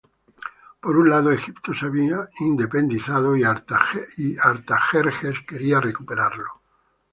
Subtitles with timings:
[0.83, 6.49] Por un lado, Egipto se había independizado y Artajerjes quería recuperarlo.